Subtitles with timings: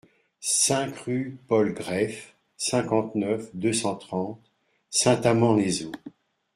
[0.39, 4.41] cinq rue Paul Greffe, cinquante-neuf, deux cent trente,
[4.89, 5.91] Saint-Amand-les-Eaux